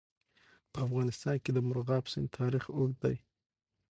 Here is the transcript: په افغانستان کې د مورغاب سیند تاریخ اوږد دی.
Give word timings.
په 0.71 0.77
افغانستان 0.87 1.35
کې 1.43 1.51
د 1.53 1.57
مورغاب 1.67 2.03
سیند 2.11 2.29
تاریخ 2.39 2.63
اوږد 2.77 2.97
دی. 3.03 3.17